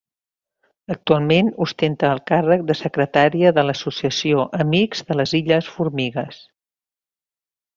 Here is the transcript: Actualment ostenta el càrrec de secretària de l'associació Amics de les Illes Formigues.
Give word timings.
Actualment 0.93 1.51
ostenta 1.65 2.09
el 2.15 2.21
càrrec 2.31 2.63
de 2.71 2.77
secretària 2.79 3.51
de 3.59 3.67
l'associació 3.67 4.47
Amics 4.65 5.05
de 5.11 5.19
les 5.21 5.37
Illes 5.41 5.69
Formigues. 5.77 6.41